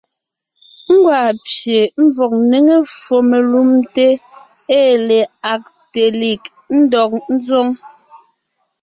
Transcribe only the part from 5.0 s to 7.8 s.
le Agtelig ńdɔg ńzoŋ.